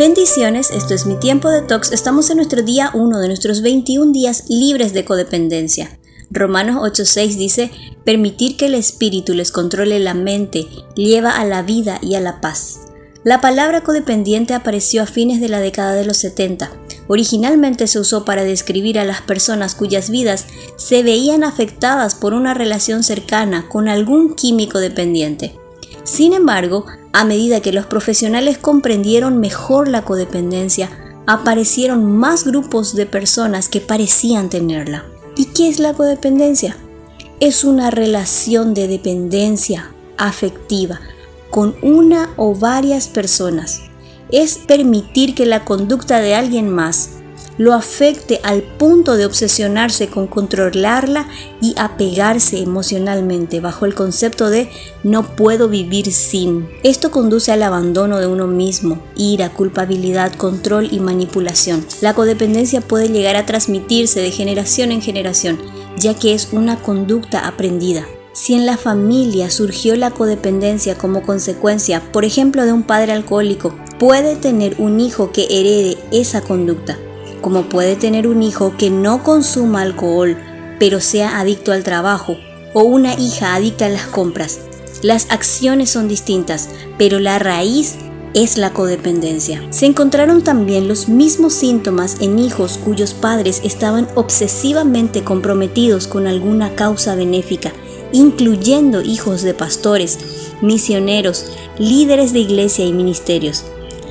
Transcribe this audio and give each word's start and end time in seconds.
Bendiciones, 0.00 0.70
esto 0.70 0.94
es 0.94 1.04
mi 1.04 1.16
tiempo 1.16 1.50
de 1.50 1.60
tox. 1.60 1.92
Estamos 1.92 2.30
en 2.30 2.38
nuestro 2.38 2.62
día 2.62 2.90
1 2.94 3.18
de 3.18 3.26
nuestros 3.26 3.60
21 3.60 4.12
días 4.12 4.44
libres 4.48 4.94
de 4.94 5.04
codependencia. 5.04 5.98
Romanos 6.30 6.76
8:6 6.80 7.36
dice, 7.36 7.70
permitir 8.02 8.56
que 8.56 8.64
el 8.64 8.76
espíritu 8.76 9.34
les 9.34 9.52
controle 9.52 10.00
la 10.00 10.14
mente 10.14 10.68
lleva 10.96 11.32
a 11.32 11.44
la 11.44 11.60
vida 11.60 11.98
y 12.00 12.14
a 12.14 12.20
la 12.20 12.40
paz. 12.40 12.80
La 13.24 13.42
palabra 13.42 13.82
codependiente 13.82 14.54
apareció 14.54 15.02
a 15.02 15.06
fines 15.06 15.38
de 15.38 15.50
la 15.50 15.60
década 15.60 15.92
de 15.92 16.06
los 16.06 16.16
70. 16.16 16.72
Originalmente 17.06 17.86
se 17.86 18.00
usó 18.00 18.24
para 18.24 18.42
describir 18.42 18.98
a 18.98 19.04
las 19.04 19.20
personas 19.20 19.74
cuyas 19.74 20.08
vidas 20.08 20.46
se 20.76 21.02
veían 21.02 21.44
afectadas 21.44 22.14
por 22.14 22.32
una 22.32 22.54
relación 22.54 23.02
cercana 23.02 23.68
con 23.68 23.86
algún 23.86 24.34
químico 24.34 24.78
dependiente. 24.78 25.59
Sin 26.04 26.32
embargo, 26.32 26.86
a 27.12 27.24
medida 27.24 27.60
que 27.60 27.72
los 27.72 27.86
profesionales 27.86 28.58
comprendieron 28.58 29.40
mejor 29.40 29.88
la 29.88 30.04
codependencia, 30.04 30.90
aparecieron 31.26 32.16
más 32.16 32.44
grupos 32.44 32.94
de 32.94 33.06
personas 33.06 33.68
que 33.68 33.80
parecían 33.80 34.50
tenerla. 34.50 35.04
¿Y 35.36 35.46
qué 35.46 35.68
es 35.68 35.78
la 35.78 35.94
codependencia? 35.94 36.76
Es 37.40 37.64
una 37.64 37.90
relación 37.90 38.74
de 38.74 38.88
dependencia 38.88 39.92
afectiva 40.18 41.00
con 41.50 41.74
una 41.82 42.30
o 42.36 42.54
varias 42.54 43.08
personas. 43.08 43.82
Es 44.30 44.58
permitir 44.58 45.34
que 45.34 45.46
la 45.46 45.64
conducta 45.64 46.20
de 46.20 46.34
alguien 46.34 46.70
más 46.70 47.09
lo 47.60 47.74
afecte 47.74 48.40
al 48.42 48.62
punto 48.62 49.18
de 49.18 49.26
obsesionarse 49.26 50.08
con 50.08 50.28
controlarla 50.28 51.28
y 51.60 51.74
apegarse 51.76 52.58
emocionalmente 52.58 53.60
bajo 53.60 53.84
el 53.84 53.94
concepto 53.94 54.48
de 54.48 54.70
no 55.02 55.36
puedo 55.36 55.68
vivir 55.68 56.10
sin. 56.10 56.70
Esto 56.84 57.10
conduce 57.10 57.52
al 57.52 57.62
abandono 57.62 58.18
de 58.18 58.26
uno 58.26 58.46
mismo, 58.46 59.02
ira, 59.14 59.52
culpabilidad, 59.52 60.32
control 60.36 60.88
y 60.90 61.00
manipulación. 61.00 61.84
La 62.00 62.14
codependencia 62.14 62.80
puede 62.80 63.10
llegar 63.10 63.36
a 63.36 63.44
transmitirse 63.44 64.20
de 64.22 64.30
generación 64.30 64.90
en 64.90 65.02
generación, 65.02 65.58
ya 65.98 66.14
que 66.14 66.32
es 66.32 66.48
una 66.52 66.76
conducta 66.76 67.46
aprendida. 67.46 68.06
Si 68.32 68.54
en 68.54 68.64
la 68.64 68.78
familia 68.78 69.50
surgió 69.50 69.96
la 69.96 70.12
codependencia 70.12 70.96
como 70.96 71.20
consecuencia, 71.20 72.00
por 72.10 72.24
ejemplo, 72.24 72.64
de 72.64 72.72
un 72.72 72.84
padre 72.84 73.12
alcohólico, 73.12 73.76
puede 73.98 74.36
tener 74.36 74.76
un 74.78 74.98
hijo 74.98 75.30
que 75.30 75.46
herede 75.50 75.98
esa 76.10 76.40
conducta 76.40 76.96
como 77.40 77.68
puede 77.68 77.96
tener 77.96 78.26
un 78.26 78.42
hijo 78.42 78.74
que 78.76 78.90
no 78.90 79.22
consuma 79.22 79.82
alcohol, 79.82 80.36
pero 80.78 81.00
sea 81.00 81.38
adicto 81.40 81.72
al 81.72 81.84
trabajo, 81.84 82.36
o 82.72 82.82
una 82.82 83.14
hija 83.14 83.54
adicta 83.54 83.86
a 83.86 83.90
las 83.90 84.06
compras. 84.06 84.60
Las 85.02 85.30
acciones 85.30 85.90
son 85.90 86.08
distintas, 86.08 86.68
pero 86.98 87.18
la 87.18 87.38
raíz 87.38 87.96
es 88.34 88.58
la 88.58 88.72
codependencia. 88.72 89.62
Se 89.70 89.86
encontraron 89.86 90.42
también 90.42 90.88
los 90.88 91.08
mismos 91.08 91.54
síntomas 91.54 92.20
en 92.20 92.38
hijos 92.38 92.78
cuyos 92.84 93.14
padres 93.14 93.60
estaban 93.64 94.08
obsesivamente 94.14 95.24
comprometidos 95.24 96.06
con 96.06 96.26
alguna 96.26 96.74
causa 96.74 97.14
benéfica, 97.14 97.72
incluyendo 98.12 99.02
hijos 99.02 99.42
de 99.42 99.54
pastores, 99.54 100.18
misioneros, 100.60 101.46
líderes 101.78 102.32
de 102.32 102.40
iglesia 102.40 102.84
y 102.84 102.92
ministerios 102.92 103.64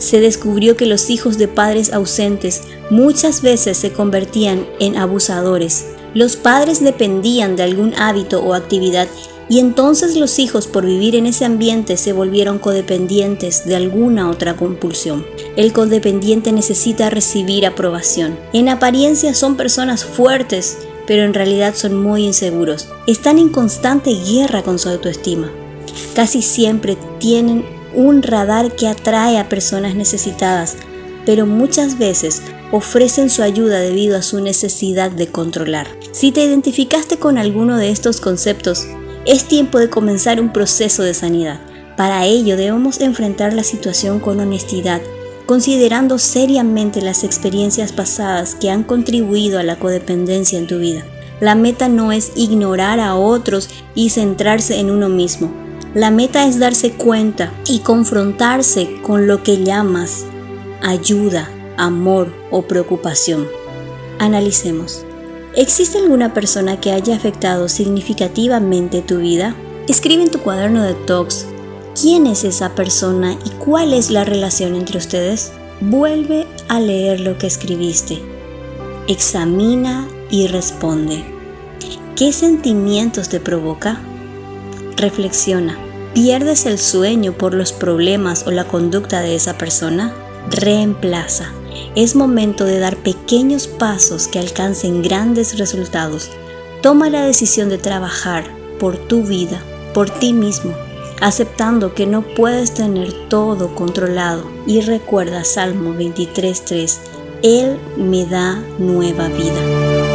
se 0.00 0.18
descubrió 0.18 0.76
que 0.76 0.86
los 0.86 1.10
hijos 1.10 1.38
de 1.38 1.46
padres 1.46 1.92
ausentes 1.92 2.62
muchas 2.90 3.42
veces 3.42 3.76
se 3.76 3.92
convertían 3.92 4.66
en 4.80 4.96
abusadores. 4.96 5.86
Los 6.14 6.34
padres 6.34 6.82
dependían 6.82 7.54
de 7.54 7.62
algún 7.62 7.94
hábito 7.94 8.42
o 8.42 8.54
actividad 8.54 9.06
y 9.48 9.58
entonces 9.58 10.16
los 10.16 10.38
hijos 10.38 10.66
por 10.66 10.86
vivir 10.86 11.16
en 11.16 11.26
ese 11.26 11.44
ambiente 11.44 11.96
se 11.96 12.12
volvieron 12.12 12.58
codependientes 12.58 13.66
de 13.66 13.76
alguna 13.76 14.30
otra 14.30 14.56
compulsión. 14.56 15.26
El 15.56 15.72
codependiente 15.72 16.52
necesita 16.52 17.10
recibir 17.10 17.66
aprobación. 17.66 18.38
En 18.52 18.68
apariencia 18.68 19.34
son 19.34 19.56
personas 19.56 20.04
fuertes, 20.04 20.78
pero 21.06 21.24
en 21.24 21.34
realidad 21.34 21.74
son 21.74 22.00
muy 22.00 22.24
inseguros. 22.24 22.88
Están 23.06 23.38
en 23.38 23.48
constante 23.48 24.14
guerra 24.14 24.62
con 24.62 24.78
su 24.78 24.88
autoestima. 24.88 25.50
Casi 26.14 26.42
siempre 26.42 26.96
tienen 27.18 27.64
un 27.94 28.22
radar 28.22 28.74
que 28.76 28.88
atrae 28.88 29.38
a 29.38 29.48
personas 29.48 29.94
necesitadas, 29.94 30.76
pero 31.26 31.46
muchas 31.46 31.98
veces 31.98 32.42
ofrecen 32.72 33.30
su 33.30 33.42
ayuda 33.42 33.80
debido 33.80 34.16
a 34.16 34.22
su 34.22 34.40
necesidad 34.40 35.10
de 35.10 35.28
controlar. 35.28 35.86
Si 36.12 36.32
te 36.32 36.44
identificaste 36.44 37.18
con 37.18 37.38
alguno 37.38 37.76
de 37.76 37.90
estos 37.90 38.20
conceptos, 38.20 38.86
es 39.26 39.44
tiempo 39.44 39.78
de 39.78 39.90
comenzar 39.90 40.40
un 40.40 40.52
proceso 40.52 41.02
de 41.02 41.14
sanidad. 41.14 41.60
Para 41.96 42.24
ello 42.24 42.56
debemos 42.56 43.00
enfrentar 43.00 43.52
la 43.52 43.62
situación 43.62 44.20
con 44.20 44.40
honestidad, 44.40 45.02
considerando 45.46 46.18
seriamente 46.18 47.02
las 47.02 47.24
experiencias 47.24 47.92
pasadas 47.92 48.54
que 48.54 48.70
han 48.70 48.84
contribuido 48.84 49.58
a 49.58 49.62
la 49.62 49.78
codependencia 49.78 50.58
en 50.58 50.66
tu 50.66 50.78
vida. 50.78 51.04
La 51.40 51.54
meta 51.54 51.88
no 51.88 52.12
es 52.12 52.32
ignorar 52.36 53.00
a 53.00 53.16
otros 53.16 53.68
y 53.94 54.10
centrarse 54.10 54.78
en 54.78 54.90
uno 54.90 55.08
mismo, 55.08 55.50
la 55.94 56.12
meta 56.12 56.46
es 56.46 56.58
darse 56.58 56.92
cuenta 56.92 57.52
y 57.66 57.80
confrontarse 57.80 59.00
con 59.02 59.26
lo 59.26 59.42
que 59.42 59.64
llamas 59.64 60.24
ayuda, 60.82 61.50
amor 61.76 62.32
o 62.50 62.62
preocupación. 62.62 63.48
Analicemos. 64.18 65.04
¿Existe 65.56 65.98
alguna 65.98 66.32
persona 66.32 66.80
que 66.80 66.92
haya 66.92 67.16
afectado 67.16 67.68
significativamente 67.68 69.02
tu 69.02 69.18
vida? 69.18 69.56
Escribe 69.88 70.22
en 70.22 70.30
tu 70.30 70.38
cuaderno 70.38 70.84
de 70.84 70.94
talks 70.94 71.46
quién 72.00 72.26
es 72.28 72.44
esa 72.44 72.74
persona 72.76 73.36
y 73.44 73.50
cuál 73.50 73.92
es 73.92 74.10
la 74.10 74.24
relación 74.24 74.76
entre 74.76 74.98
ustedes. 74.98 75.50
Vuelve 75.80 76.46
a 76.68 76.78
leer 76.78 77.18
lo 77.18 77.36
que 77.36 77.48
escribiste. 77.48 78.22
Examina 79.08 80.06
y 80.30 80.46
responde. 80.46 81.24
¿Qué 82.14 82.32
sentimientos 82.32 83.28
te 83.28 83.40
provoca? 83.40 84.00
Reflexiona. 85.00 85.78
¿Pierdes 86.12 86.66
el 86.66 86.78
sueño 86.78 87.32
por 87.32 87.54
los 87.54 87.72
problemas 87.72 88.46
o 88.46 88.50
la 88.50 88.68
conducta 88.68 89.22
de 89.22 89.34
esa 89.34 89.56
persona? 89.56 90.14
Reemplaza. 90.50 91.52
Es 91.94 92.14
momento 92.14 92.66
de 92.66 92.78
dar 92.80 92.98
pequeños 92.98 93.66
pasos 93.66 94.28
que 94.28 94.38
alcancen 94.38 95.00
grandes 95.00 95.56
resultados. 95.56 96.30
Toma 96.82 97.08
la 97.08 97.24
decisión 97.24 97.70
de 97.70 97.78
trabajar 97.78 98.44
por 98.78 98.98
tu 98.98 99.22
vida, 99.22 99.62
por 99.94 100.10
ti 100.10 100.34
mismo, 100.34 100.74
aceptando 101.22 101.94
que 101.94 102.06
no 102.06 102.20
puedes 102.20 102.74
tener 102.74 103.10
todo 103.30 103.74
controlado. 103.74 104.50
Y 104.66 104.82
recuerda 104.82 105.44
Salmo 105.44 105.94
23.3, 105.94 106.98
Él 107.42 107.78
me 107.96 108.26
da 108.26 108.62
nueva 108.78 109.28
vida. 109.28 110.09